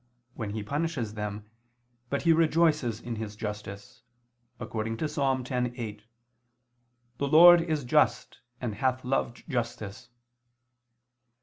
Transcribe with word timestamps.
'living']" 0.01 0.33
when 0.33 0.49
He 0.55 0.63
punishes 0.63 1.13
them, 1.13 1.45
but 2.09 2.23
He 2.23 2.33
rejoices 2.33 3.01
in 3.01 3.17
His 3.17 3.35
justice, 3.35 4.01
according 4.59 4.97
to 4.97 5.05
Ps. 5.07 5.17
10:8: 5.19 6.01
"The 7.19 7.27
Lord 7.27 7.61
is 7.61 7.83
just 7.83 8.39
and 8.59 8.73
hath 8.73 9.05
loved 9.05 9.47
justice." 9.47 10.09